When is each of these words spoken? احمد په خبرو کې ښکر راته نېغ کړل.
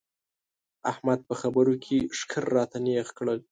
احمد 0.91 1.19
په 1.29 1.33
خبرو 1.41 1.73
کې 1.83 1.97
ښکر 2.17 2.43
راته 2.57 2.77
نېغ 2.85 3.07
کړل. 3.17 3.39